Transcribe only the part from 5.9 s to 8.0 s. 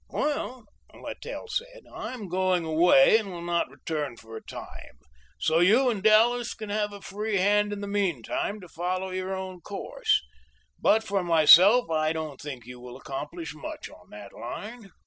and Dallas can have a free hand in the